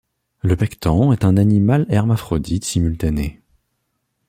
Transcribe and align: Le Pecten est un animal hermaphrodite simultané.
Le 0.41 0.55
Pecten 0.55 1.11
est 1.13 1.23
un 1.25 1.37
animal 1.37 1.85
hermaphrodite 1.89 2.65
simultané. 2.65 3.39